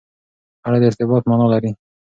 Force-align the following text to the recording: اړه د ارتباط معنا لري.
اړه 0.65 0.77
د 0.81 0.83
ارتباط 0.89 1.23
معنا 1.29 1.45
لري. 1.53 1.71